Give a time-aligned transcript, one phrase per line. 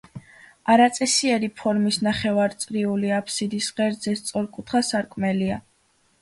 [0.75, 5.61] არაწესიერი ფორმის ნახევარწრიული აფსიდის ღერძზე სწორკუთხა სარკმელია.